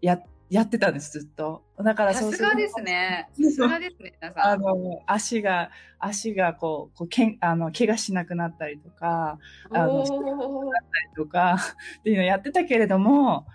[0.00, 1.62] や、やってたんです、ずっと。
[1.78, 3.28] だからそうするとさすがですね。
[3.32, 4.52] さすがですね、皆さん。
[4.52, 9.38] あの、足が、足がこう、こうけん、あの、怪我しなくなったりとか、
[9.70, 11.56] あのおーとか、
[12.00, 13.46] っていうのをやってたけれども、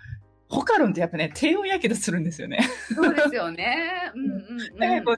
[0.48, 2.60] ホカロンってやっぱね、低温やけどするんですよね。
[2.94, 4.12] そうですよね。
[4.14, 4.78] うんうんうん。
[4.78, 5.16] だからこう、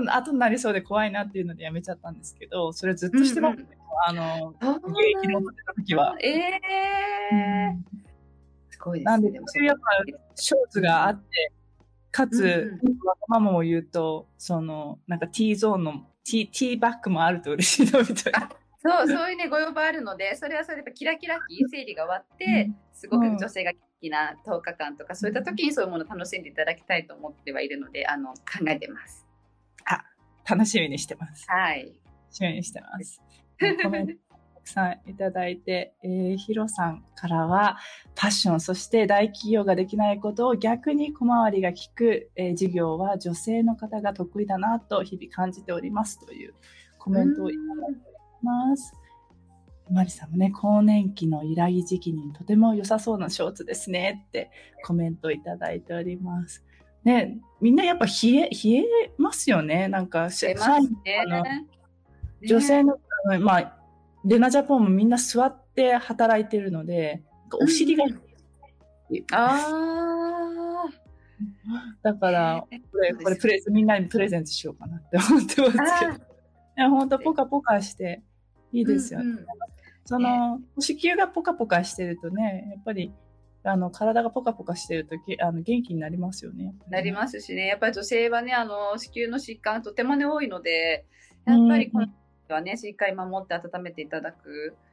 [0.00, 3.66] 後、後になりそうで怖いなっていうのでやめちゃったんですけど、それずっとしてます、うんうん
[4.06, 4.70] あの、現
[5.18, 6.16] 役で踊ってた時は。
[6.20, 8.09] ええす
[8.80, 9.12] ごいですね。
[9.12, 9.82] なんででもそうやっぱ
[10.34, 11.52] ショーツがあって、
[12.10, 18.50] かつ、わがままも言うと、その、なんか T ゾーンの、T、T バッグもあると嬉しいなみたいな。
[18.82, 29.30] そう、そういうね、ご要望あるので、それはそれでやっぱキラキラ期、生理が終わって、すごく女性が元気な10日間とか、そういった時にそういうものを楽しんでいただきたいと思ってはいるので、あの、考えてます。
[30.50, 31.44] 楽しみにしてます。
[31.48, 31.84] はい。
[31.84, 31.94] 楽
[32.30, 33.22] しみにしてます。
[34.60, 37.78] くさんいただいて、えー、ヒロさんからは、
[38.14, 46.54] パッション、そして大企業ができないことを逆に小回りが利く、えー事業は女性の方が得意だなと日々感じておりますという
[46.98, 48.92] コメントをいただいております。
[49.90, 54.50] マリさんもね、更年期の依頼時期にとても良さそうなショーツですねって
[54.84, 56.64] コメントをいただいております。
[57.02, 58.84] ね、みんなやっぱ冷え、冷え
[59.18, 59.88] ますよね。
[59.88, 60.30] なんか、
[61.42, 61.66] ね。
[62.46, 62.98] 女性の
[63.40, 63.79] まあ、
[64.24, 67.22] レナジャポンもみんな座って働いてるので、
[67.62, 68.04] お尻が、
[69.32, 70.86] あ
[72.02, 76.12] だから、ーこれ、これプレみんなにプレゼントしようかなって思ってますけど。
[76.12, 76.16] い
[76.76, 78.22] あや、ほんとポカポカして
[78.72, 79.26] いいですよね。
[79.26, 79.46] うんうん
[80.10, 83.12] その、子宮がポカポカしてるとね、やっぱり、
[83.62, 86.74] あの、体がポカポカしてるとき、あの、元気になりますよね。
[86.88, 91.06] なりますしね、やっぱり女性はね、あの、子宮の疾患とてもね、多いので、
[91.44, 92.12] やっぱりこの時
[92.54, 94.90] はね、しっかり守って温めていただくっ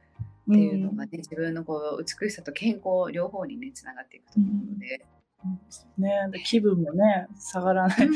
[0.48, 5.04] っていうのがね、自分のこう美しさと健康両方にね、つながっていくと思うので。
[5.98, 8.08] ね、で気分もね、下がらない。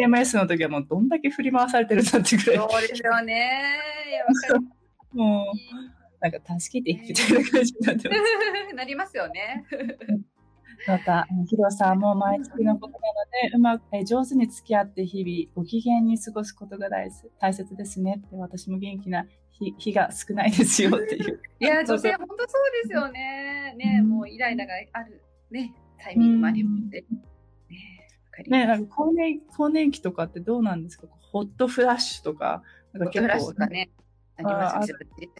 [0.00, 3.50] PMS の時はもうどんだけ振り回されてるんだってぐらい、そうですよね。
[5.12, 8.20] もう、なんか助けてみたいな感じになってます。
[8.74, 9.64] なりますよね。
[10.86, 21.40] また、ヒロさんも毎月のことなので、うまく、え上手に付き合って日々ご機嫌に過ごすことが大切大切ですねって、私も元気な日日が少ないですよっていう。
[21.60, 23.74] いや、女性、本当そうですよね。
[23.76, 26.90] ね、もうイライラがある、ね、タイミングもありますね。
[26.90, 27.06] ね、
[28.24, 28.60] わかります。
[28.60, 31.08] ね、なんか更年更年期とかってどうなんですか？
[31.32, 32.62] ホットフラッシュとか、
[32.92, 33.90] なんかフラッシュとかね、
[34.36, 34.94] ありあますし、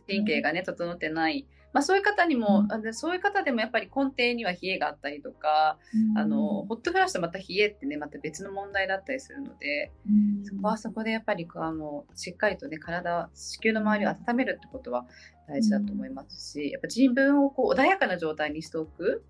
[0.07, 1.47] 神経がね、整ってない。
[1.79, 5.79] まあそういう方にも、あのそういう方でもやっぱり根底には冷えがあったりとか、
[6.17, 10.45] あの、ホットフラッシュとまた冷えってね、また別の問題だったりするので、うん。
[10.45, 15.07] そこはそこでやっぱりあのしっかりとね体子宮の周りを温めるってことは
[15.47, 19.25] 大事だと思いますし、やっぱ自分をこう穏やかな状態にしておく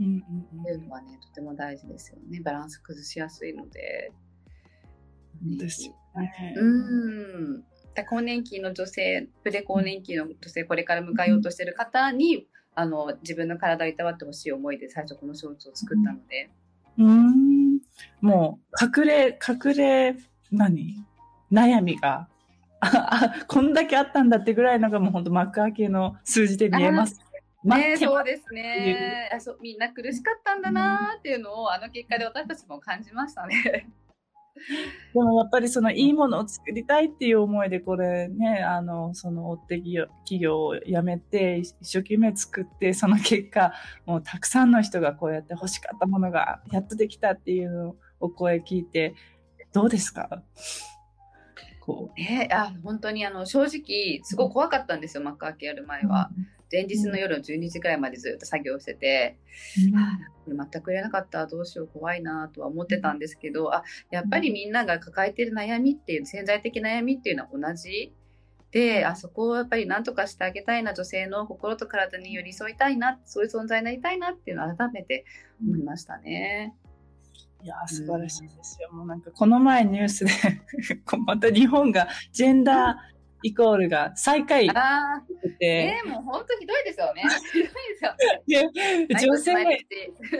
[0.00, 2.40] うんうんっていうのはねとても大事ですよね。
[2.40, 4.10] バランス崩しやすいので。
[5.44, 6.54] うんですよね。
[6.56, 7.60] うん。
[7.60, 7.66] だ
[8.04, 16.50] 更年期の女性プレ更年期の女性これから迎えようとしてる方にあの自分の体をいたわってほしい思いで最初このショーツを作ったので、
[16.98, 17.80] うん。
[18.20, 20.16] もう、隠れ、隠れ、
[20.50, 21.04] 何？
[21.50, 22.28] 悩みが
[22.80, 22.88] あ
[23.40, 27.20] あ、 こんだけあったんだってぐらいのがもう本当幕開けの数字で見えます。
[27.64, 33.88] ね、そうですねあそうみんな苦しかったんだなっていうのを、あの結果で私たちも感じましたね。
[35.14, 43.72] でもやっぱりそのいいものを作りたいっていう思いでこれね、あの、その大手企業を辞めて一生懸命作って、その結果、
[44.06, 49.14] もうたくさんの人がこうやって欲しかったものがやっとできたっていうのをお声聞いて、
[49.72, 50.42] どうですか？
[51.80, 52.20] こう。
[52.20, 56.30] えー、あ、本当にあの、正直、すごい怖かったんですよ、幕開けやる前は。
[56.70, 59.38] 前日の夜の12時くらいまでずっと作業してて、
[59.88, 60.18] うん、あ
[60.70, 68.12] 全く売れなかったどうしよう怖いなとは思ってたんですけどあやっぱりみんなが抱えてる悩みっていう潜在的悩みっていうのは同じ
[68.70, 75.24] であそこをやっぱり何とかしてあげたいな女性の心と体に寄り添いたいなそういう存在になりたいなっていうのを改めて
[75.62, 76.74] 思いましたね。
[77.64, 78.88] いや素晴らしいですよ。
[78.92, 80.30] うん、もうなんかこの前ニュースで
[81.26, 84.70] また日本がジェンダーイコールが最下位。
[84.70, 85.22] ああ。
[85.60, 87.22] えー、もう本当ひどいですよね。
[87.52, 87.70] ひどい
[88.68, 89.32] ですよ。
[89.32, 89.54] 女性、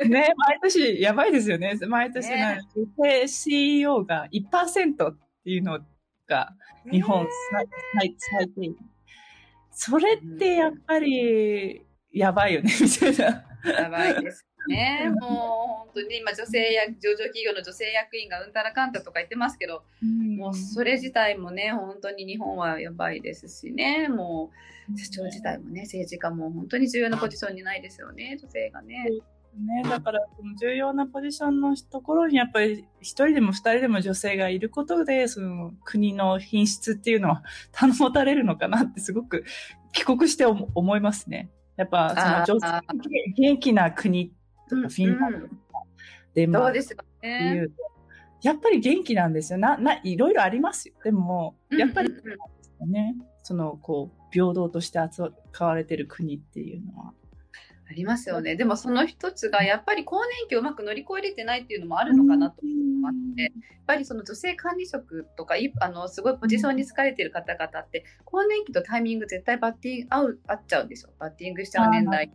[0.08, 1.78] ね、毎年やばいですよね。
[1.87, 5.78] 毎年ね、女性 CEO が1%っていうの
[6.26, 6.52] が
[6.90, 8.74] 日本最最低。
[9.70, 13.44] それってやっぱりやばいよね、みたいな。
[13.82, 14.47] やばいです。
[14.66, 24.09] ね、もう本当に今女性や上場企業の女性役員がうんたらかんたとか言ってますけど、うん、もうそれ自体もね本当に日本はやばいですしね。
[24.09, 24.51] も
[24.94, 29.07] う社長自体もね政治家も本当に重要なポジションにないですよね女性がね。
[29.57, 37.42] ね、だからその重要なポジションのところにやっぱり一人でも二人でも女性がいることでその国の品質っていうのは
[37.73, 39.44] 保たれるのかなってすごく
[39.92, 41.51] 帰国して思いますね。
[41.77, 44.33] やっぱその女性元気な国
[44.68, 45.54] とかフィンランドとか、
[46.35, 46.85] デンマークっ
[47.20, 47.74] ていうと、
[48.42, 49.59] やっぱり元気なんですよ。
[49.59, 50.94] な、な、いろいろありますよ。
[51.02, 52.11] でも、やっぱり、
[52.87, 55.33] ね、その、こう、平等として扱
[55.66, 57.12] われてる国っていうのは。
[57.90, 58.54] ありますよね。
[58.54, 63.52] でもその一つが、やっぱり更年期をうまく乗り越えれてないっていうのもあるのかなと思って、やっ
[63.87, 71.11] ぱりその女性管理職とか、あの、すごいポジションに疲れてる方々って、更年期とタイミング絶対バッティング合う、合っちゃうんですよ。
[71.18, 72.31] バッティングしちゃう年代。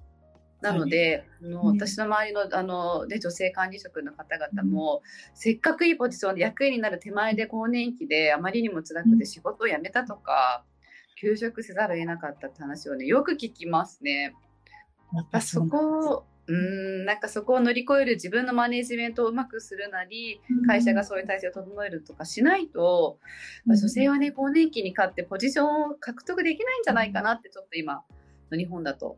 [0.63, 5.01] なので、あの私の周りのあの、ね、女性管理職の方々も、
[5.33, 10.63] せっかくいいポジションで役員になる手前で更年期であまりにも辛くて仕事を辞めたとか、
[11.17, 14.33] 休職せざるを得なかったって話をねよく聞きますね。
[15.13, 23.19] やっぱそこをうんなんかそこを乗り越える自分のマネジメントをうまくするなり、会社がそういう体制を整えるとかしないと、
[23.65, 28.03] まあ、女性はね更年期に勝ってポジションを獲得できないんじゃないかなってちょっと今
[28.51, 29.17] の日本だと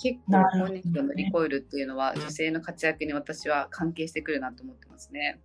[0.00, 5.40] 結構更年期を乗り越えるっていうのは、女性の活躍に私は関係してくるなと思ってますね。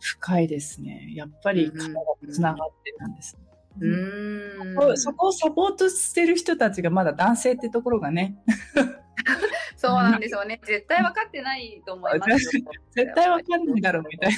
[0.00, 1.12] 深いですね。
[1.14, 3.44] やっぱり体がつながってたんですね。
[3.80, 8.36] うん、そこをサポートしてる人たちがまだ男性ってところがね。
[9.76, 10.60] そうなんですよね。
[10.64, 12.64] 絶対分かってないと思いますよ。
[12.92, 14.32] 絶対分かんないだろうみたい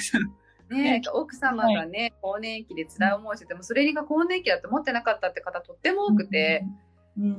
[0.69, 0.75] な。
[0.75, 6.65] ね、奥様がね、更年期で辛い思いしてても、それが更年期だと思ってなかったって方とっても多くて、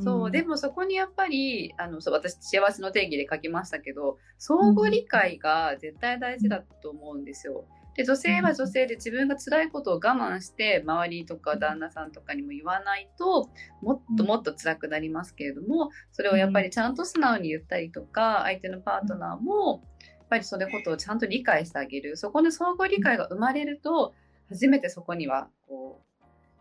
[0.02, 7.64] そうでもそこにやっぱりあのそう私幸せの定義で書きましたけど相互理解が絶対大事だと思うんですよ。
[7.94, 13.50] で女性は女性で自分が辛いことを我慢して周りとか旦那さんとかにも言わないと
[13.82, 22.16] もっともっと辛くなりますけれどもそれをやっぱりちゃんと素直に言ったりとか相手のパートナーもやっぱりそのことをちゃんと理解してあげる。
[22.16, 24.14] そこの相互理解が生まれると
[24.48, 26.07] 初めてそこにはこう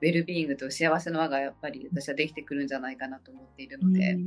[0.01, 4.17] ウェルビーイングと幸せの輪がやっぱり私はできてくるんじゃないかなと思っているので。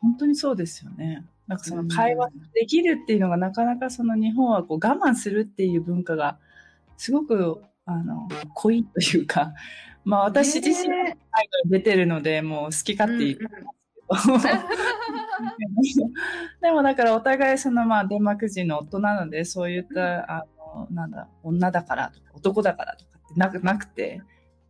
[0.00, 1.24] 本当にそうですよね。
[1.46, 6.38] なんかその会話できるっていうのがなかなかその日本はこう我慢するっていう文化が
[6.96, 9.52] すごくあの濃いというか、
[10.04, 10.94] まあ私自身が
[11.66, 13.44] 出てるのでもう好き勝手言って
[14.08, 14.38] ますけど。
[16.60, 24.20] でもだからお互いそのまあデンマーク人の夫なのでそういったあのなんだ女だからとか男だからとかってなくなくて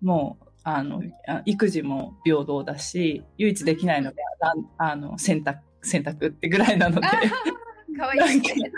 [0.00, 1.02] もう、あの、
[1.44, 4.16] 育児も平等だし、唯一できないのが、
[4.78, 7.06] あの、洗濯、洗濯ってぐらいなので。
[7.96, 8.72] かわいい、ね。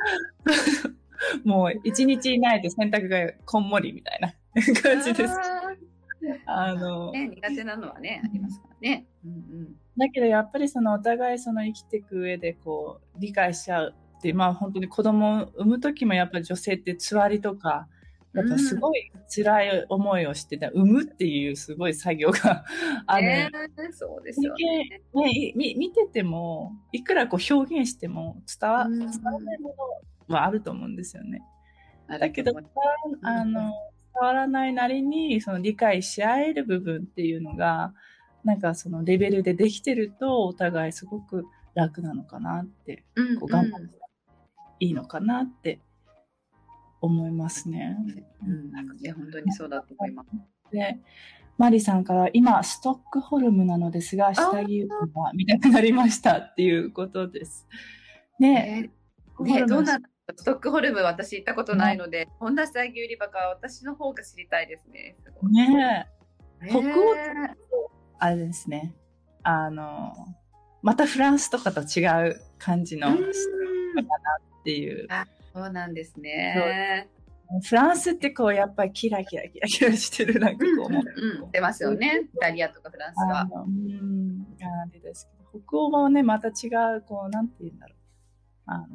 [1.45, 4.33] もう一日いないと洗濯がこんもりみたいな
[4.83, 5.35] 感じです。
[6.47, 9.07] あの、ね、苦手なのはね、ありますからね。
[9.25, 17.89] うんうん、だけどやっぱりそのお互いその生きていく上でこう理解しちゃうって、まあ本当に子供を産む時もやっぱり女性ってつわりとか、
[18.35, 22.65] やっぱすごい辛い思いをしてた、産むっていうすごい作業が
[23.07, 23.27] ある。
[23.27, 25.75] えー、そうですよねねみ。
[25.77, 29.75] 見てても、いくらこう表現しても伝わ伝わらないも
[30.29, 31.43] のはあると思うんですよね。
[32.09, 32.53] だけど、
[33.23, 33.73] あの、
[34.19, 37.95] 変わらないなりに、その理解し合える部分っていうのが、
[38.45, 43.99] なんかそのレベルでできてると、お互いすごく楽なのかなって、うん、こう頑張って
[44.81, 45.81] いいのかなって
[47.03, 47.97] 思いますね。
[48.47, 50.29] うん、いや本当にそうだと思います。
[50.73, 50.99] で、
[51.59, 57.67] マリさんから今ストックホルムなのですが下着は見たくなりましたっていうことです。
[58.39, 58.91] ね
[59.41, 59.99] え、ねどんな
[60.37, 65.17] ストックホルム私行ったことないので、こんな下着売り場か私の方が知りたいですね。
[65.41, 66.07] すね
[66.63, 66.69] え。
[66.69, 66.83] 北欧
[68.19, 68.95] あれですね。
[69.43, 70.15] あの、
[70.83, 75.09] またフランスとかと違う感じのかなっていう。
[75.55, 77.09] あそうなんですね。
[77.61, 82.29] フランスってこうやっぱりキラキラキラキラしてるなんかこう、うんうん、出ますよね。
[82.35, 83.47] イタリアとかフランスは。
[83.67, 84.45] うん、
[85.03, 87.97] ですけど、北欧はね、また違う、こう、なんて言うんだろう。
[88.67, 88.87] あの、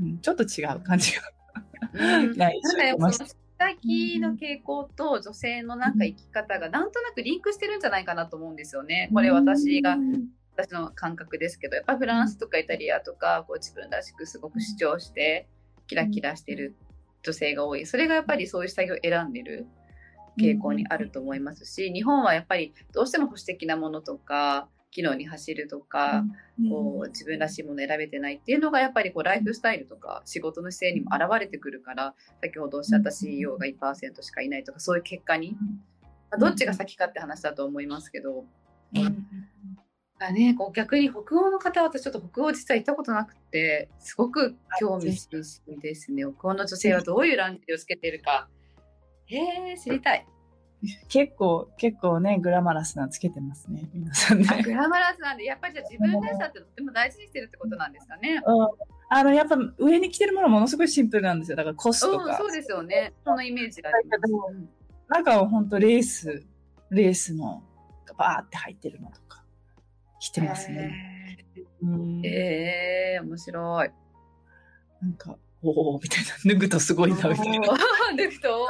[0.00, 1.22] うん、ちょっと違う感じが。
[1.92, 2.60] うん、 ない
[3.56, 9.08] 下着の傾向と女性のなんか生き方がなんとなくリンクしてるんじゃないかなと思うんですよね。
[9.14, 9.96] これ私が
[10.56, 15.48] 私の感覚ですけどやっぱフランスとかイタリアとかこう自分らしくすごく主張して
[15.86, 16.74] キラキラしてる
[17.22, 17.86] 女性が多い。
[17.86, 19.66] それがやっぱりそういう下着を選んでる
[20.38, 26.22] 傾向にあると思いますし日本はやっぱりどうしても保守的なものとか機能に走るとか、
[26.70, 35.56] こう自分らしいもの選べてないっていうのがやっぱりこうライフスタイルとか仕事の姿勢にも現れてくるから先ほどおっしゃった CEO が1%しかいないとかそういう結果に、
[36.30, 38.44] まあ、どっちが先かって話だと思いますけど。
[40.18, 48.48] うんがね、こう逆に北欧の方は私ちょっと北欧実は行ったことなくてすごく興味津々ですね北欧の女性はどういうランジをつけているか
[49.26, 50.26] へえ知りたい
[51.08, 54.62] 結構、結構ね、グラマラスなつけてますね、皆さんね。
[54.62, 58.42] グラマラスなんで、やっぱりじゃ自分らしさってとても大事にしてるってことなんですかね。
[58.44, 58.68] うん。
[59.08, 61.56] あの、やっぱ上に着てるものものすごいシンプルなんですよ。
[61.56, 62.24] だからコスとか。
[62.24, 63.14] うん、そうですよね。
[63.24, 64.68] そのイメージがあります。
[65.08, 66.44] 中は本当レース、
[66.90, 67.62] レースの
[68.18, 69.23] バーって入ってるのとか
[70.24, 71.36] 着てますね。
[72.24, 73.90] ええー、面白い。
[75.02, 76.54] なんか、おおみたいな。
[76.54, 77.68] 脱ぐとすごいな、みたいな。
[78.16, 78.66] 脱ぐと、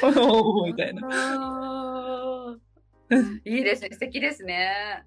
[0.64, 2.56] みたいな。
[3.44, 5.04] いいですね、素敵ですね。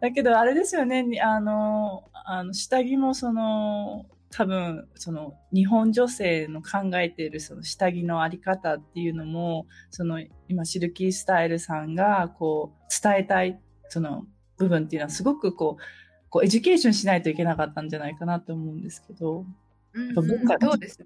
[0.00, 14.26] だけど、あれですよね、あの、あの下着もその、多分、その、日本女性の考えているその下着のあり方っていうのも、その、今、シルキースタイルさんが、こう、伝えたい、その、
[14.62, 15.82] 部分っていうのはすごくこう、
[16.30, 19.44] こう education しないといけなかったんじゃないかなと思うんですけど、
[19.92, 20.98] うんうん、文化そうです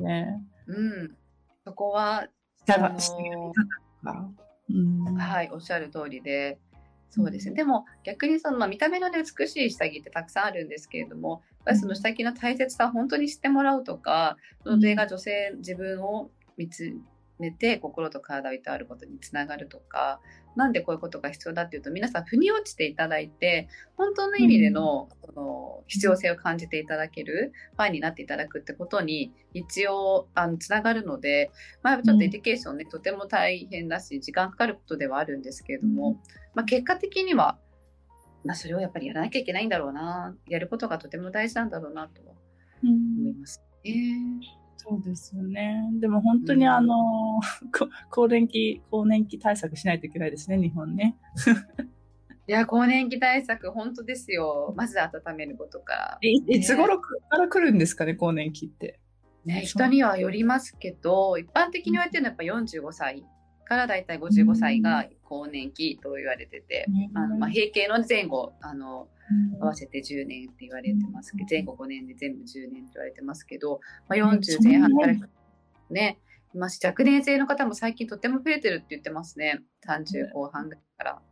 [0.00, 0.42] ね。
[0.66, 1.16] うん、
[1.64, 2.26] そこは、
[2.66, 6.58] あのー、はい、おっしゃる通りで、
[7.10, 7.54] そうですね。
[7.54, 16.92] でも逆にその、まあ、見た目の、ね、美しい下着ってたくさんあるんですけれども、やっぱりその下着の大切さを本当に知ってもらうとか、その女性が女性、自分を見つ
[17.38, 20.20] めて心と体をいたわることにつながるとか、
[20.56, 31.50] なんでこういうことが必要だっていうと皆さん腑に落ちていただいて本当の意味での,、その必要性を感じていただけるファンになっていただくってことに一応あのつながるので、
[31.82, 36.20] まあ、ちょっと education ね、とても大変だし時間かかることではあるんですけれども、
[36.54, 37.58] まあ、結果的には、
[38.44, 42.20] まあ、それをやっぱりやらなきゃいけないんだろうなやることがとても大事なんだろうなと
[42.82, 43.60] 思います。
[43.84, 45.88] えーそうですよね。
[46.00, 46.94] でも本当にあの、
[47.62, 51.16] うん、更年期、更年期対策しないといけないですね、日本ね。
[52.46, 54.74] いや、更年期対策、本当ですよ。
[54.76, 57.08] まず温めることかいいつ頃か
[57.38, 59.00] ら来るんですかね、更年期って。
[59.46, 63.24] ね、人にはよりますけど、一般的に言われてるのはやっぱ45歳
[63.64, 69.08] からだいたい55歳が更年期と言われてて、うん、あのまあ、閉経の前後あの、
[69.60, 75.14] 合わせて10年って言われてますけど、前後5年で全部10年って言われてますけど、まあ、40前半から
[75.90, 76.18] ね、
[76.54, 79.62] いますし、若年性の方も最近とても増えてるって言ってますね。
[79.86, 81.22] 30後半ぐらいから。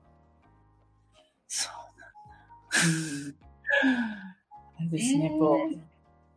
[1.46, 3.36] そうなんだ。
[4.80, 5.78] うん、ですね、こう。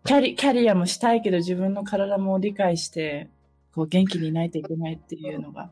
[0.06, 3.28] キャリキャリアもしたいけど自分の体も理解して
[3.74, 5.72] こう元気にいないといけないっていうのが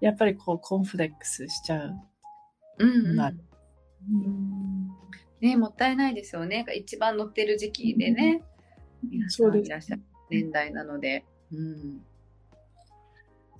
[0.00, 1.94] やっぱりこうコンフレックスしちゃう。
[2.78, 4.87] うん、うん、うん
[5.40, 6.64] ね、もったいないですよね。
[6.74, 8.42] 一番乗ってる時期でね、
[9.08, 11.24] 皆さんいらっしゃる年代なので。
[11.52, 12.02] うん。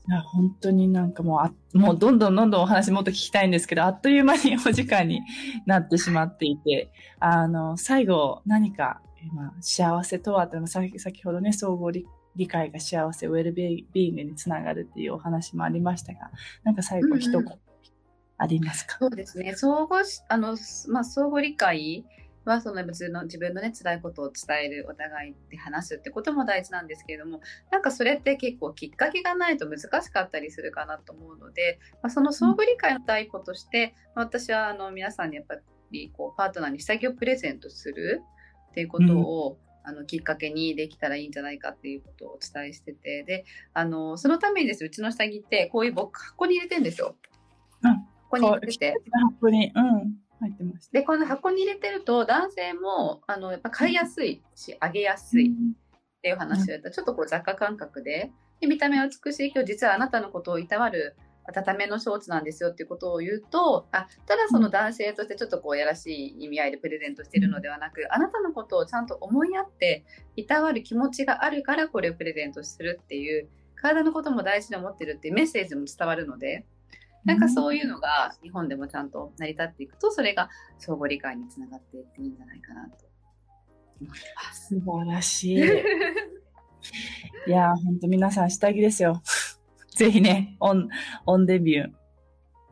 [0.09, 5.21] いや本当になんかもうあ、もうどんどんどんどんお話もっと聞きたいんですけど、あっという間にお時間に
[5.67, 12.07] なってしまっていて、あの、最後何か、今、幸せとはって先先ほどね、総合理
[12.37, 16.31] 理解が幸せ、ウェルビーイングにつながるっていうお話もありましたが、
[16.65, 17.45] なんか最後一言
[18.39, 19.55] ありますか、そうですね。
[19.55, 20.57] 相互あの、
[20.89, 22.05] まあ、相互理解
[22.45, 35.57] はその自の自分のね辛いことを伝えるお互いで話すってことも大事なんですけれどもなんかそれって結構きっかけがないと難しかったりするかなと思うので、まあ、その相互理解の第一歩として、私はあの皆さんにやっぱ
[35.91, 38.23] りこうパートナーに下着をプレゼントする
[38.71, 47.17] っていうことを、うんあのきっかけにできたらいいんじゃないかっていうことをお伝えしててであのそのためにですうちの下着ってこういう僕箱に入れてるんですよ。
[47.83, 48.79] うん、箱に入れて。
[48.79, 48.95] て。
[49.39, 50.93] 箱に、うん、入ってます。
[50.93, 55.51] でこの箱に入れてると男性もあのやっぱ買いやすいしあげやすいっ
[56.23, 56.89] ていう話をやった。
[56.89, 58.31] ら、ちょっとこう雑貨感覚で。
[58.61, 61.17] で見た目は美しいけど実はあなたのことをいたわる
[61.49, 70.05] 温めのショーツなんですよっていうことを言うとあただその男性としてちょっとこうやらしい意味合いでプレゼントしてるのではなくあなたのことをちゃんと思いやって
[70.37, 76.67] いたわる気持ちがあるからこれをプレゼントするっていう体のことも大事に思ってるっていうメッセージも伝わるので
[77.29, 80.49] なんかそういうのが日本でもちゃんと成り立っていくとそれが
[80.79, 82.97] 相互理解につながっていっていいんじゃないかなと
[84.01, 84.69] 思います。
[84.69, 85.59] 素晴らしい。
[87.47, 89.23] いや本当皆さん下着ですよ。
[89.95, 90.89] ぜひね、オン、
[91.27, 91.91] オンデビュー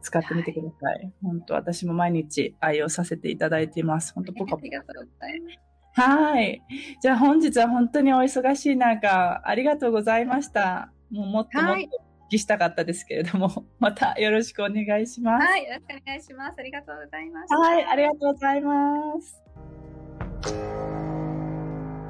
[0.00, 0.94] 使ってみてください。
[0.94, 4.14] はい、本当私も毎日愛用させていただいています。
[4.14, 6.02] 本当ポカポカ。
[6.02, 6.62] はい。
[7.02, 10.92] じゃあ本日は本当にお忙しい中、ありがとうございました。
[11.11, 15.47] もうもっともっときしたかったですけれども、はい、またよろしくお願いします。
[15.47, 16.55] はい、よろしくお願いします。
[16.59, 17.55] ありがとうございます。
[17.55, 19.43] はい、ありがとうございます。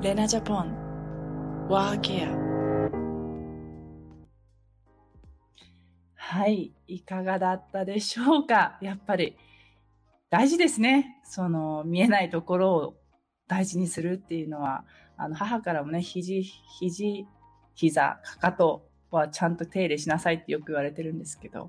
[0.03, 2.47] レナジャポン、ワーケア。
[6.15, 8.79] はい、いかがだったでしょうか？
[8.83, 9.37] やっぱり
[10.29, 11.21] 大事ですね。
[11.25, 12.97] その見えないところを
[13.49, 14.85] 大事にするっていうのは、
[15.17, 17.27] あの母からもね、肘、肘、
[17.75, 21.65] 膝、かかとはちゃんと手入れしなさいってよく言われてるんですけど、や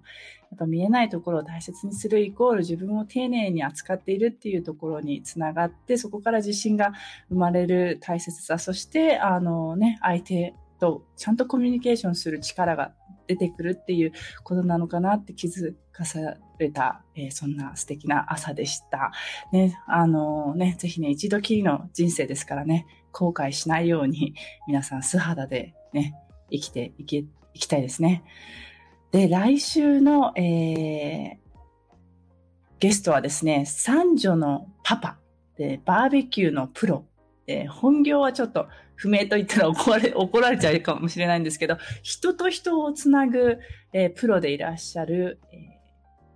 [0.55, 6.93] っぱ見えないところを大切にするイコール自分を丁寧に扱っているっていうところにつながって、そこから自信が
[7.29, 12.93] 生まれる大切さ、そして、あのね、相手とちゃんとコミュニケーションする力が
[13.27, 19.11] 出てくるっていうことなのかなって気づかされた、えー、そんな素敵な朝でした。
[19.51, 24.35] ね、あのね、ぜひね、一度きりの人生ですからね、後悔しないように
[24.67, 26.13] 皆さん素肌でね、
[26.49, 27.25] 生きていけ、
[27.57, 28.23] いきたいですね。
[29.11, 31.37] で、来週の、えー、
[32.79, 35.17] ゲストはですね、三女のパパ
[35.57, 37.05] で、バーベキューのプロ、
[37.47, 43.57] えー、本業はちょっと不明と言ったら 怒られ、怒られちゃうかもしれないんですけど、人と人をつなぐ、
[43.91, 45.59] えー、プロでいらっしゃる、えー、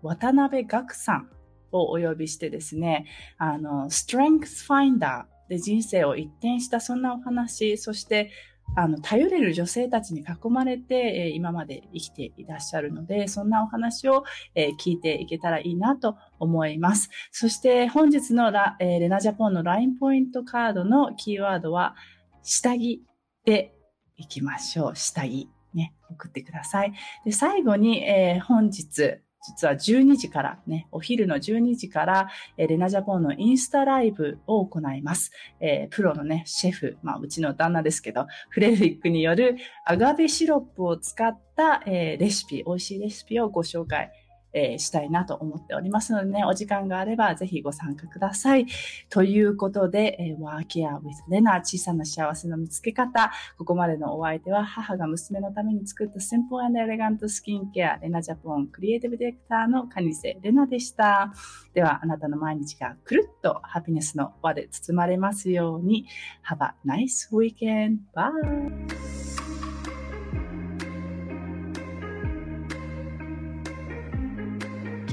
[0.01, 1.29] 渡辺岳さん
[1.71, 3.05] をお呼びしてですね、
[3.37, 8.31] あの、Strength Finder で人生を一転したそんなお話、そして
[8.73, 14.23] あの、頼れる女性たちに囲まれて、え、今まで生きていらっしゃるので、そんなお話を、
[14.55, 17.09] え、聞いていけたらいいなと思います。
[17.31, 21.95] そして本日のラ、え、レナジャポンの LINE ポイントカードのキーワードは、
[22.43, 23.03] 下着
[23.43, 23.73] で
[24.15, 24.95] いきましょう。
[24.95, 25.49] 下着。
[25.73, 26.93] ね、送ってください。
[27.25, 35.31] で、最後に、え、本日、実は12時からね、お昼の12時から、えー、レナジャポンのインスタライブを行います。
[35.59, 44.11] えー、プロのね、シェフ、まあ、うちの旦那ですけど、フレデリックによるアガベシロップを使った、えー、レシピ、美味しいレシピをご紹介
[44.53, 48.65] えー、したいなと思っておりますのでね、お時間があればぜひご参加ください。
[49.09, 53.31] ということで、えー、ワーケア with レナ小さな幸せの見つけ方。
[53.57, 61.33] ここまでのお相手は母が娘のために作ったシンプルエレガントスキンケア、レナジャポンクリエイティブディレクターのカニセレナでした。
[61.73, 66.05] では、あなたの毎日がくるっとハピネスの輪で包まれますように。
[66.43, 67.99] Have a nice weekend.
[68.13, 69.20] Bye!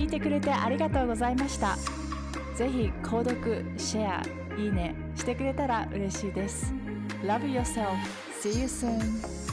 [0.09, 1.77] いてくれてありがとうございました。
[2.57, 4.23] ぜひ購読、シェア、
[4.59, 6.73] いいねしてくれたら嬉しいです。
[7.23, 7.95] Love yourself.
[8.43, 9.48] See you soon.